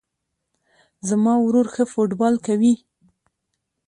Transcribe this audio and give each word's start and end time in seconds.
زما 1.07 1.33
ورور 1.43 1.67
ښه 1.73 1.83
فوټبال 1.93 2.35
کوی 2.45 2.73